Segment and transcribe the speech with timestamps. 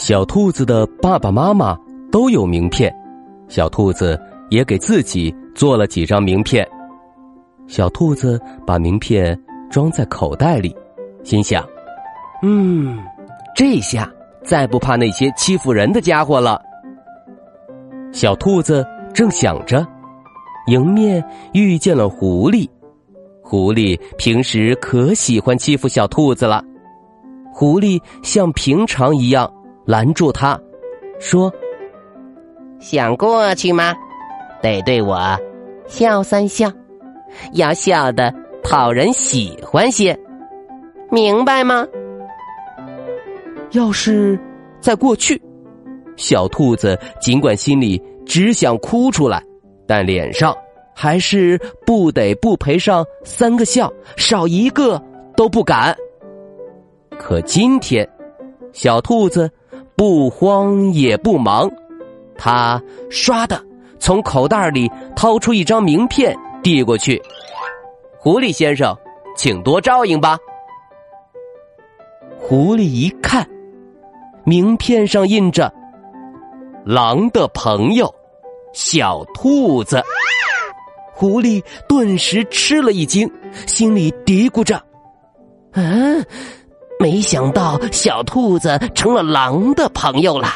[0.00, 1.78] 小兔子的爸爸妈妈
[2.10, 2.90] 都有名片，
[3.48, 4.18] 小兔子
[4.48, 6.66] 也给自己做了几张名片。
[7.66, 9.38] 小兔子把名片
[9.70, 10.74] 装在口袋里，
[11.22, 11.62] 心想
[12.42, 12.98] ：“嗯，
[13.54, 14.10] 这下
[14.42, 16.58] 再不怕那些欺负人的家伙了。”
[18.10, 18.82] 小兔子
[19.12, 19.86] 正想着，
[20.68, 21.22] 迎面
[21.52, 22.66] 遇见了狐狸。
[23.42, 26.64] 狐狸平时可喜欢欺负小兔子了。
[27.52, 29.52] 狐狸像平常一样。
[29.84, 30.60] 拦住他，
[31.18, 31.52] 说
[32.78, 33.94] ：“想过去吗？
[34.62, 35.18] 得对我
[35.86, 36.70] 笑三笑，
[37.54, 40.18] 要笑的讨人喜欢些，
[41.10, 41.86] 明白吗？”
[43.72, 44.38] 要是
[44.80, 45.40] 在过去，
[46.16, 49.42] 小兔子尽管心里只想哭出来，
[49.86, 50.56] 但脸上
[50.94, 55.02] 还是不得不赔上三个笑，少一个
[55.36, 55.96] 都不敢。
[57.18, 58.08] 可今天，
[58.72, 59.50] 小兔子。
[60.00, 61.70] 不慌也不忙，
[62.34, 63.62] 他唰的
[63.98, 67.20] 从口袋里掏出一张名片递过去。
[68.16, 68.96] 狐狸先生，
[69.36, 70.38] 请多照应吧。
[72.38, 73.46] 狐狸一看，
[74.42, 75.70] 名片上印着
[76.82, 78.10] “狼的朋友，
[78.72, 80.02] 小兔子”，
[81.12, 83.30] 狐狸顿时吃了一惊，
[83.66, 84.82] 心里嘀咕着
[85.76, 86.24] ：“嗯。”
[87.00, 90.48] 没想到小兔子成了狼的朋友了。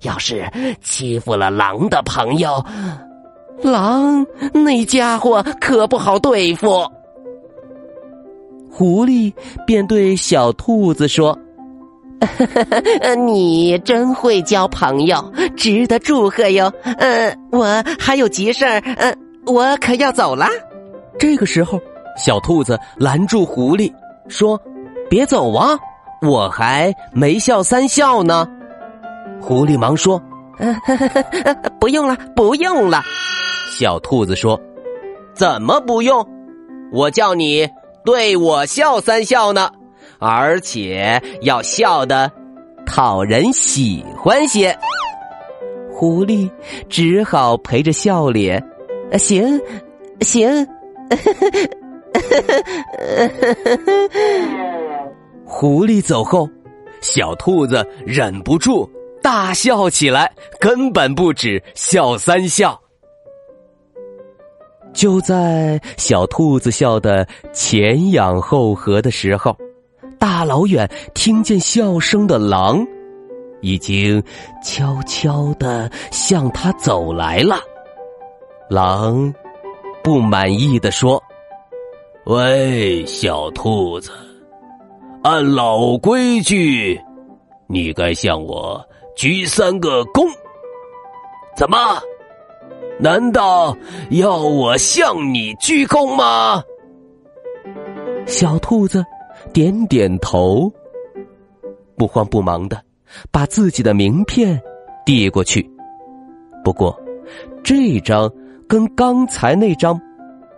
[0.00, 0.44] 要是
[0.82, 2.62] 欺负了狼的朋友，
[3.62, 6.84] 狼那家伙可不好对付。
[8.72, 9.32] 狐狸
[9.64, 11.38] 便对小兔子说
[13.24, 16.72] ：“你真会交朋友，值得祝贺哟。
[16.98, 19.14] 呃，我还有急事儿，呃，
[19.46, 20.48] 我可要走了。”
[21.20, 21.78] 这个时候，
[22.16, 23.92] 小兔子拦住狐狸
[24.26, 24.60] 说。
[25.12, 25.78] 别走啊！
[26.22, 28.48] 我还没笑三笑呢。
[29.42, 30.18] 狐狸忙说
[31.78, 33.02] ：“不用了，不用了。”
[33.78, 34.58] 小兔子说
[35.36, 36.26] ：“怎么不用？
[36.90, 37.68] 我叫你
[38.06, 39.70] 对我笑三笑呢，
[40.18, 42.32] 而且要笑的
[42.86, 44.74] 讨人喜欢些。”
[45.92, 46.50] 狐狸
[46.88, 48.66] 只好陪着笑脸
[49.18, 49.60] ：“行，
[50.22, 50.66] 行。”
[55.62, 56.50] 狐狸走后，
[57.00, 58.90] 小兔子忍不住
[59.22, 60.28] 大笑起来，
[60.58, 62.76] 根本不止笑三笑。
[64.92, 69.56] 就在小兔子笑得前仰后合的时候，
[70.18, 72.84] 大老远听见笑声的狼，
[73.60, 74.20] 已经
[74.64, 77.60] 悄悄的向他走来了。
[78.68, 79.32] 狼
[80.02, 81.22] 不满意的说
[82.26, 84.10] ：“喂，小兔子。”
[85.22, 87.00] 按老规矩，
[87.68, 88.84] 你该向我
[89.16, 90.26] 鞠三个躬。
[91.56, 91.78] 怎么？
[92.98, 93.76] 难道
[94.10, 96.60] 要我向你鞠躬吗？
[98.26, 99.04] 小兔子
[99.52, 100.68] 点点头，
[101.96, 102.82] 不慌不忙的
[103.30, 104.60] 把自己的名片
[105.06, 105.64] 递过去。
[106.64, 107.00] 不过，
[107.62, 108.28] 这张
[108.68, 110.00] 跟刚才那张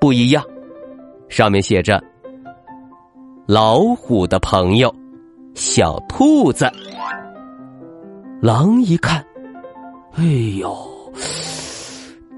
[0.00, 0.44] 不一样，
[1.28, 2.00] 上面写着。
[3.46, 4.94] 老虎的朋友，
[5.52, 6.70] 小兔子。
[8.40, 9.24] 狼一看，
[10.14, 10.22] 哎
[10.60, 10.72] 呦，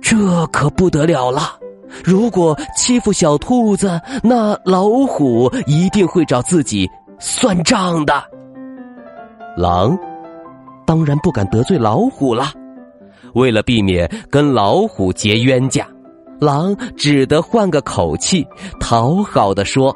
[0.00, 1.58] 这可不得了了！
[2.04, 6.88] 如果欺负小兔子，那老虎一定会找自己
[7.18, 8.22] 算账的。
[9.56, 9.98] 狼
[10.86, 12.52] 当然不敢得罪老虎了，
[13.34, 15.84] 为了避免跟老虎结冤家，
[16.40, 18.46] 狼只得换个口气，
[18.78, 19.92] 讨好的说。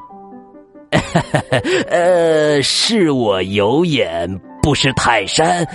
[1.89, 5.67] 呃，是我有眼不识泰山，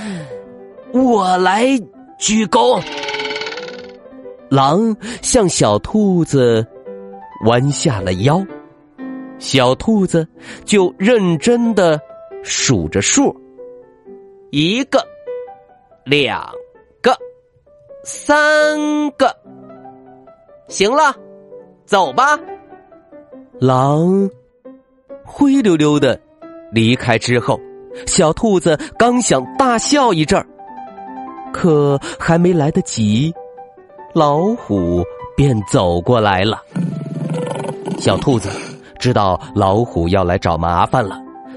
[0.94, 1.66] 我来
[2.18, 2.82] 鞠躬。
[4.50, 6.66] 狼向小兔子
[7.46, 8.46] 弯下了腰，
[9.40, 10.28] 小兔子
[10.66, 12.00] 就认真的
[12.44, 13.34] 数着数：
[14.52, 15.02] 一个，
[16.04, 16.52] 两
[17.02, 17.18] 个，
[18.04, 19.34] 三个，
[20.68, 21.16] 行了，
[21.86, 22.38] 走吧。
[23.60, 24.30] 狼
[25.32, 26.20] 灰溜溜的
[26.72, 27.60] 离开之后，
[28.06, 30.46] 小兔子刚想大笑一阵儿，
[31.54, 33.34] 可还没来得及，
[34.14, 35.04] 老虎
[35.36, 36.62] 便走过来了。
[37.98, 38.50] 小兔子
[39.00, 41.16] 知道老虎要来找麻烦了，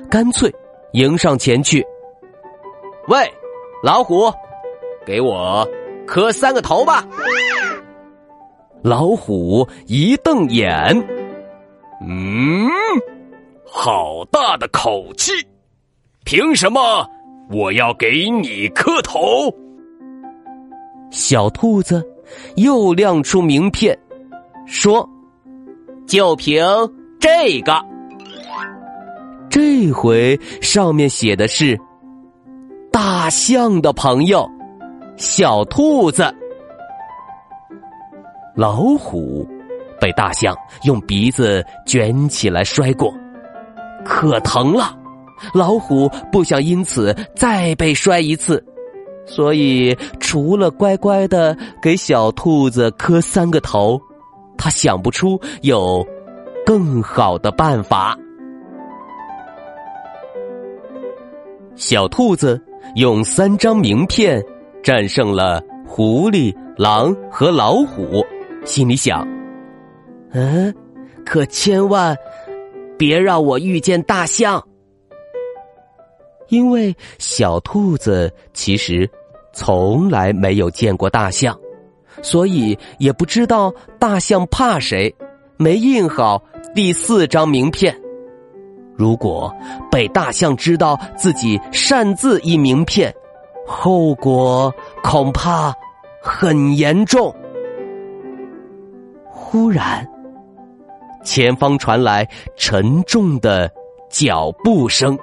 [0.09, 0.53] 干脆
[0.93, 1.85] 迎上前去。
[3.09, 3.19] 喂，
[3.83, 4.33] 老虎，
[5.05, 5.69] 给我
[6.07, 7.05] 磕三个头吧！
[8.83, 10.73] 老虎一瞪眼。
[12.07, 12.69] 嗯，
[13.77, 15.33] 好大的口气！
[16.25, 17.05] 凭什么
[17.51, 19.53] 我要给你磕头？
[21.11, 22.01] 小兔子
[22.55, 23.99] 又亮出名片，
[24.65, 25.07] 说
[26.07, 26.65] ：“就凭
[27.19, 27.75] 这个。”
[29.51, 31.77] 这回上面写的是
[32.93, 34.49] “大象的朋友，
[35.17, 36.33] 小兔子”。
[38.55, 39.45] 老虎。
[40.01, 43.15] 被大象用鼻子卷起来摔过，
[44.05, 44.97] 可疼了。
[45.53, 48.65] 老虎不想因此再被摔一次，
[49.27, 54.01] 所以除了乖乖的给小兔子磕三个头，
[54.57, 56.07] 他想不出有
[56.65, 58.17] 更好的办法。
[61.75, 62.63] 小兔子
[62.95, 64.43] 用三张名片
[64.83, 68.25] 战胜了狐狸、狼和老虎，
[68.65, 69.27] 心里想。
[70.31, 70.73] 嗯，
[71.27, 72.17] 可千万
[72.97, 74.63] 别让我遇见大象，
[76.49, 79.09] 因为小兔子其实
[79.53, 81.59] 从来没有见过大象，
[82.23, 85.15] 所以也不知道大象怕谁，
[85.57, 86.43] 没印好
[86.75, 87.95] 第四张名片。
[88.97, 89.53] 如果
[89.91, 93.13] 被大象知道自己擅自印名片，
[93.67, 95.75] 后果恐怕
[96.23, 97.35] 很严重。
[99.29, 100.09] 忽然。
[101.25, 103.71] 前方传来沉重的
[104.11, 105.19] 脚步声，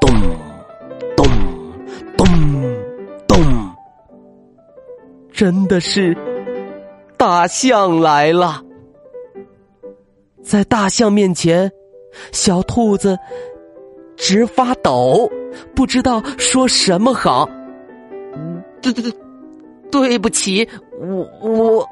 [0.00, 0.10] 咚
[1.16, 1.26] 咚
[2.16, 2.26] 咚
[3.26, 3.36] 咚，
[5.32, 6.16] 真的是
[7.18, 8.62] 大象来了。
[10.42, 11.70] 在大象面前，
[12.32, 13.18] 小兔子
[14.16, 15.30] 直发抖，
[15.74, 17.48] 不知道说什么好。
[18.80, 19.12] 对对对，
[19.90, 20.66] 对不起，
[20.98, 21.88] 我我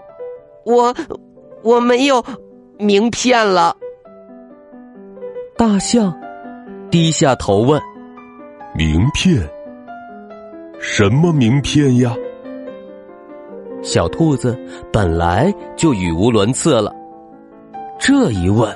[0.64, 0.94] 我
[1.62, 2.24] 我没有。
[2.78, 3.76] 名片了。
[5.56, 6.14] 大象
[6.90, 7.80] 低下头问
[8.76, 9.42] ：“名片？
[10.80, 12.14] 什么名片呀？”
[13.82, 14.56] 小兔子
[14.92, 16.94] 本来就语无伦次了，
[17.98, 18.72] 这一问，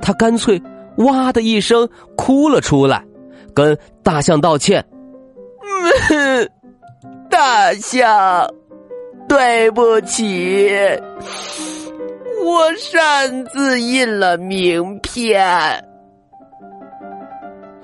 [0.00, 0.60] 他干脆
[0.98, 3.04] 哇的一声哭了出来，
[3.52, 4.84] 跟大象道歉
[7.28, 8.48] ：“大象，
[9.28, 10.70] 对不起。”
[12.44, 15.82] 我擅自印了名片。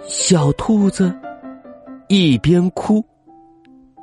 [0.06, 1.10] 小兔子
[2.08, 3.02] 一边哭，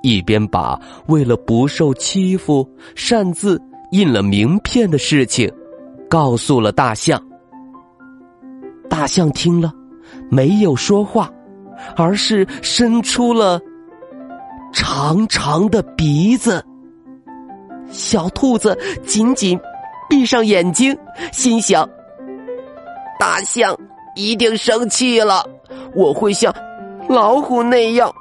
[0.02, 3.62] 一边把为了不受欺负擅自
[3.92, 5.48] 印了名片的事情
[6.10, 7.22] 告诉了大象。
[8.90, 9.72] 大象听了，
[10.28, 11.32] 没有说话，
[11.96, 13.62] 而是伸出了
[14.74, 16.66] 长长的鼻子。
[17.92, 19.60] 小兔子紧紧。
[20.10, 20.98] 闭上眼睛，
[21.32, 21.88] 心想：
[23.20, 23.78] 大象
[24.16, 25.46] 一定生气了，
[25.94, 26.54] 我会像
[27.10, 28.14] 老虎那样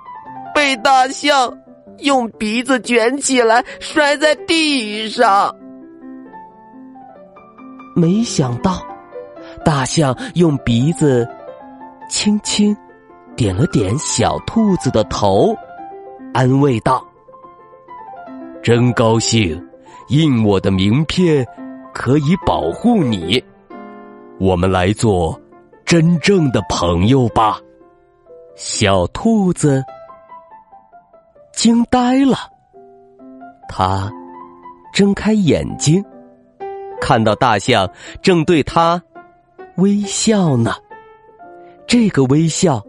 [0.54, 1.56] 被大象
[1.98, 5.54] 用鼻子卷起来摔在地上。
[7.94, 8.82] 没想到，
[9.64, 11.26] 大象用鼻子
[12.08, 12.76] 轻轻
[13.36, 15.56] 点了点小兔子的头，
[16.34, 17.02] 安慰道
[18.62, 19.62] ：“真高兴，
[20.08, 21.46] 印我的名片。”
[21.98, 23.42] 可以保护你，
[24.38, 25.40] 我们来做
[25.82, 27.58] 真正的朋友吧。
[28.54, 29.82] 小兔子
[31.54, 32.36] 惊呆了，
[33.66, 34.12] 他
[34.92, 36.04] 睁开眼睛，
[37.00, 39.02] 看到大象正对他
[39.76, 40.74] 微笑呢。
[41.86, 42.84] 这个微笑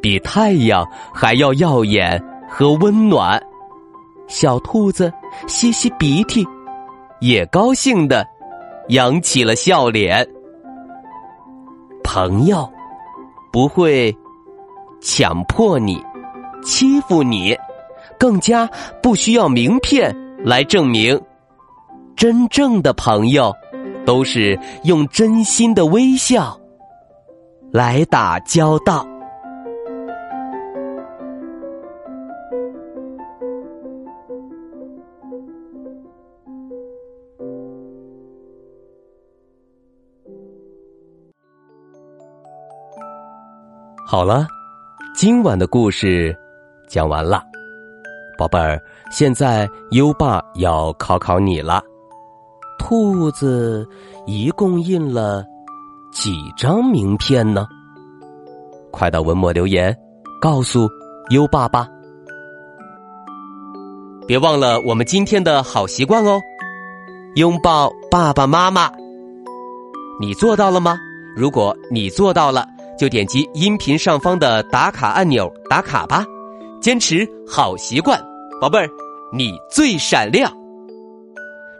[0.00, 3.42] 比太阳还要耀眼和温暖。
[4.28, 5.12] 小兔子
[5.48, 6.46] 吸吸鼻涕，
[7.18, 8.24] 也高兴的。
[8.88, 10.26] 扬起了笑脸。
[12.04, 12.68] 朋友
[13.52, 14.14] 不会
[15.00, 16.02] 强迫你、
[16.62, 17.56] 欺负你，
[18.18, 18.68] 更加
[19.02, 21.20] 不需要名片来证明。
[22.14, 23.52] 真正的朋友
[24.04, 26.60] 都是用真心的微笑
[27.72, 29.06] 来打交道。
[44.12, 44.46] 好了，
[45.14, 46.36] 今晚的故事
[46.86, 47.42] 讲完了，
[48.36, 48.78] 宝贝儿，
[49.10, 51.82] 现在优爸要考考你了。
[52.78, 53.88] 兔子
[54.26, 55.42] 一共印了
[56.12, 57.66] 几张名片呢？
[58.90, 59.96] 快到文末留言，
[60.42, 60.86] 告诉
[61.30, 61.88] 优爸吧。
[64.26, 66.38] 别忘了我们今天的好习惯哦，
[67.36, 68.92] 拥抱爸爸妈妈。
[70.20, 70.98] 你做到了吗？
[71.34, 72.68] 如果你做到了，
[73.02, 76.24] 就点击音频上方的打卡按钮打卡吧。
[76.80, 78.16] 坚持好习惯，
[78.60, 78.88] 宝贝儿，
[79.32, 80.52] 你最闪亮。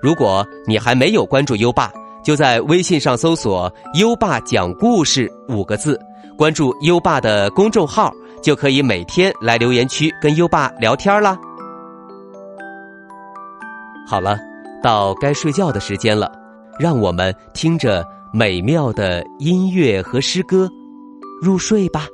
[0.03, 1.93] 如果你还没有关注优爸，
[2.25, 5.97] 就在微信上搜索“优爸讲故事”五个字，
[6.37, 8.13] 关注优爸的公众号，
[8.43, 11.39] 就可以每天来留言区跟优爸聊天啦。
[14.09, 14.37] 好了，
[14.83, 16.33] 到该睡觉的时间了，
[16.81, 20.69] 让我们听着美妙的音乐和诗歌
[21.43, 22.07] 入睡吧。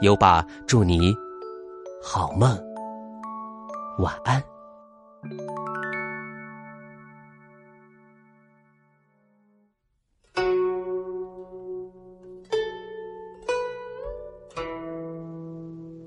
[0.00, 1.14] 优爸祝你
[2.02, 2.58] 好梦，
[3.98, 4.42] 晚安。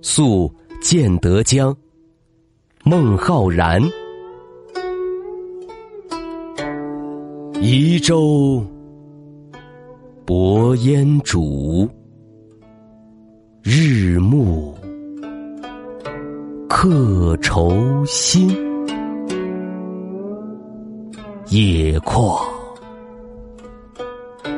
[0.01, 1.77] 宿建德江，
[2.83, 3.79] 孟浩然。
[7.61, 8.65] 移舟
[10.25, 11.87] 泊烟渚，
[13.67, 14.77] 日暮
[16.69, 18.47] 客愁新。
[21.47, 22.45] 野旷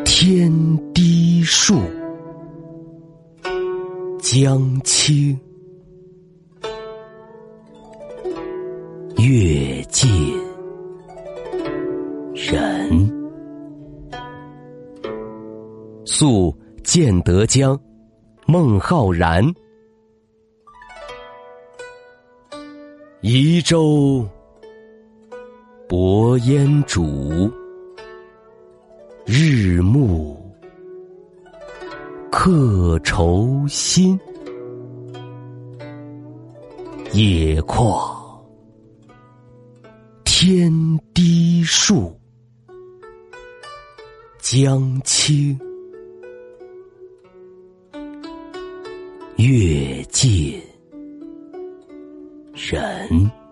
[0.04, 0.52] 天
[0.94, 1.80] 低树，
[4.20, 5.40] 江清
[9.20, 10.10] 月近。
[12.34, 13.10] 人
[16.04, 17.80] 宿建德江，
[18.50, 19.44] 孟浩然。
[23.20, 24.26] 移舟
[25.90, 27.52] 泊烟渚，
[29.26, 30.42] 日暮
[32.32, 34.18] 客愁新。
[37.12, 38.18] 野旷
[40.24, 40.72] 天
[41.14, 42.18] 低树。
[44.40, 45.60] 江清
[49.38, 50.60] 月近
[52.56, 53.47] 人。